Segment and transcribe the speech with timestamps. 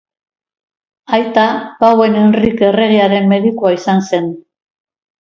[1.17, 1.43] Aita
[1.83, 4.35] Pauen Henrike erregearen medikua izan zen.